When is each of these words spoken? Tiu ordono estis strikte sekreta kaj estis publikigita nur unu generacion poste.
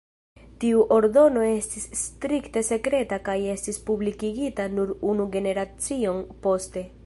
Tiu 0.61 0.79
ordono 0.95 1.43
estis 1.49 1.85
strikte 2.03 2.63
sekreta 2.71 3.21
kaj 3.29 3.37
estis 3.59 3.79
publikigita 3.91 4.69
nur 4.79 4.95
unu 5.15 5.31
generacion 5.37 6.25
poste. 6.47 6.85